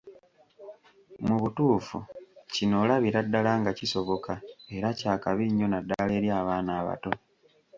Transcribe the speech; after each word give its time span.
Mu 1.25 1.35
butuufu 1.41 1.97
kino 2.53 2.75
olabira 2.83 3.19
ddala 3.25 3.51
nga 3.59 3.71
kisoboka 3.79 4.33
era 4.75 4.89
kya 4.99 5.13
kabi 5.23 5.45
nnyo 5.49 5.67
naddala 5.69 6.11
eri 6.19 6.29
abaana 6.39 6.71
abato. 6.81 7.11